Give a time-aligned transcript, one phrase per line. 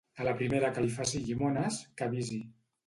[0.21, 2.45] A la primera que li faci llimones que avisi